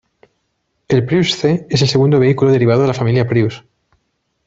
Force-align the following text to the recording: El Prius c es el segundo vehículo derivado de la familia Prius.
El 0.87 1.05
Prius 1.05 1.35
c 1.37 1.67
es 1.69 1.83
el 1.83 1.87
segundo 1.87 2.19
vehículo 2.19 2.51
derivado 2.51 2.81
de 2.81 2.87
la 2.87 2.93
familia 2.95 3.27
Prius. 3.27 3.63